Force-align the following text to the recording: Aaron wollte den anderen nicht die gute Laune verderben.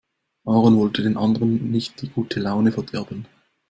Aaron 0.47 0.77
wollte 0.79 1.03
den 1.03 1.15
anderen 1.15 1.69
nicht 1.69 2.01
die 2.01 2.07
gute 2.09 2.39
Laune 2.39 2.71
verderben. 2.71 3.27